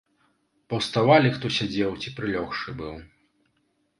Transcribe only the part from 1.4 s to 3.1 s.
сядзеў ці прылёгшы быў.